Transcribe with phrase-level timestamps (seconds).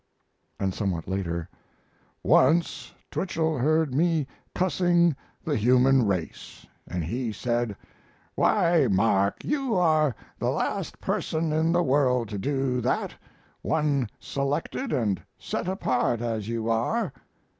[0.59, 1.47] And somewhat later:
[2.23, 7.75] "Once Twichell heard me cussing the human race, and he said,
[8.33, 13.13] 'Why, Mark, you are the last person in the world to do that
[13.61, 17.13] one selected and set apart as you are.'